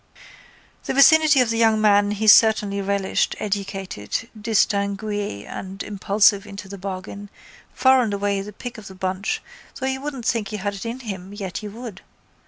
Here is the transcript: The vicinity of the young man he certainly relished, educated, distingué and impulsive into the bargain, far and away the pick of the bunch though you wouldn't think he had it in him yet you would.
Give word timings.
The 0.85 0.95
vicinity 0.95 1.41
of 1.41 1.51
the 1.51 1.59
young 1.59 1.79
man 1.79 2.09
he 2.09 2.25
certainly 2.25 2.81
relished, 2.81 3.35
educated, 3.37 4.27
distingué 4.35 5.45
and 5.45 5.83
impulsive 5.83 6.47
into 6.47 6.67
the 6.67 6.79
bargain, 6.79 7.29
far 7.75 8.01
and 8.01 8.11
away 8.11 8.41
the 8.41 8.51
pick 8.51 8.79
of 8.79 8.87
the 8.87 8.95
bunch 8.95 9.43
though 9.75 9.85
you 9.85 10.01
wouldn't 10.01 10.25
think 10.25 10.47
he 10.47 10.57
had 10.57 10.73
it 10.73 10.87
in 10.87 11.01
him 11.01 11.35
yet 11.35 11.61
you 11.61 11.69
would. 11.69 12.01